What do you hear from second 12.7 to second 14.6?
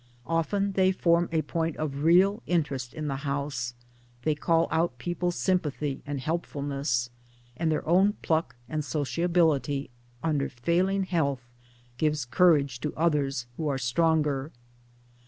to others who are stronger.